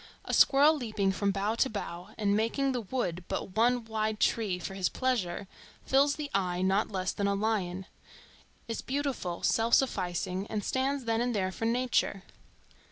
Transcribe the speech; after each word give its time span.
A 0.25 0.33
squirrel 0.33 0.75
leaping 0.75 1.11
from 1.11 1.29
bough 1.29 1.53
to 1.53 1.69
bough 1.69 2.09
and 2.17 2.35
making 2.35 2.71
the 2.71 2.81
Wood 2.81 3.23
but 3.27 3.55
one 3.55 3.85
wide 3.85 4.19
tree 4.19 4.57
for 4.57 4.73
his 4.73 4.89
pleasure, 4.89 5.47
fills 5.85 6.15
the 6.15 6.31
eye 6.33 6.63
not 6.63 6.89
less 6.89 7.11
than 7.11 7.27
a 7.27 7.35
lion,—is 7.35 8.81
beautiful, 8.81 9.43
self 9.43 9.75
sufficing, 9.75 10.47
and 10.47 10.63
stands 10.63 11.03
then 11.05 11.21
and 11.21 11.35
there 11.35 11.51
for 11.51 11.65
nature. 11.65 12.23